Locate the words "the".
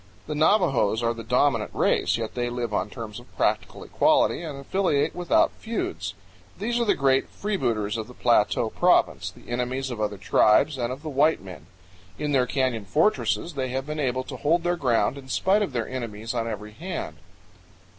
0.25-0.33, 1.13-1.21, 6.85-6.95, 8.07-8.15, 9.29-9.47, 11.03-11.09